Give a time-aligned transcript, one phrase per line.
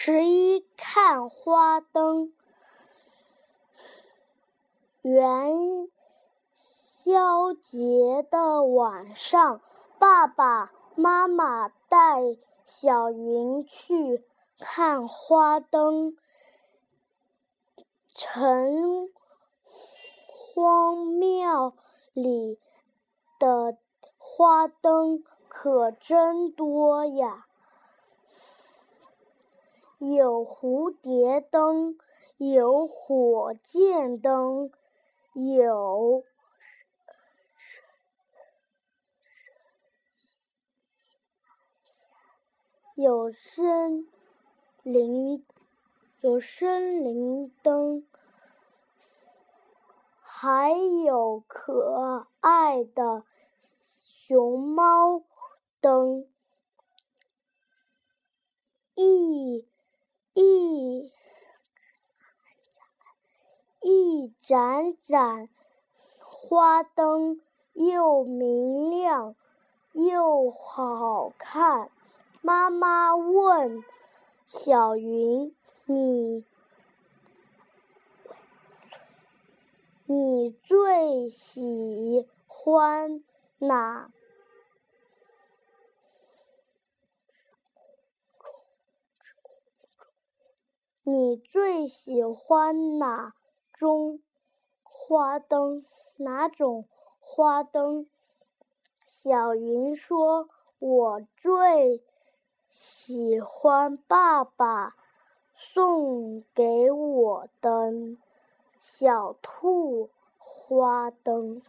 [0.00, 2.32] 十一看花灯。
[5.02, 5.90] 元
[6.54, 9.60] 宵节的晚上，
[9.98, 14.24] 爸爸妈妈带小云去
[14.60, 16.16] 看花灯。
[18.06, 19.08] 城
[20.54, 21.74] 隍庙
[22.12, 22.60] 里
[23.40, 23.76] 的
[24.16, 27.47] 花灯可真多呀！
[29.98, 31.98] 有蝴蝶灯，
[32.36, 34.70] 有火箭灯，
[35.34, 36.24] 有
[42.94, 44.08] 有森
[44.82, 45.44] 林
[46.20, 48.06] 有森林灯，
[50.20, 50.72] 还
[51.04, 53.24] 有可爱的
[54.26, 55.24] 熊猫
[55.80, 56.28] 灯。
[58.94, 59.68] 一
[60.34, 61.12] 一
[63.80, 65.48] 一盏盏
[66.18, 67.40] 花灯
[67.74, 69.36] 又明亮
[69.92, 71.90] 又好看。
[72.40, 73.84] 妈妈问
[74.46, 75.54] 小云
[75.86, 76.44] ：“你
[80.06, 83.22] 你最喜欢
[83.58, 84.10] 哪？”
[91.10, 93.34] 你最喜欢哪
[93.78, 94.18] 中
[94.82, 95.84] 花灯？
[96.16, 96.84] 哪种
[97.20, 98.08] 花灯？
[99.06, 100.48] 小云说
[100.80, 102.02] ：“我最
[102.68, 104.96] 喜欢爸爸
[105.54, 107.92] 送给我的
[108.80, 111.62] 小兔花灯。”